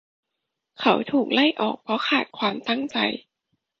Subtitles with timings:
[0.79, 2.97] เขาถูกไล่ออกเพราะขาดความตั้งใจ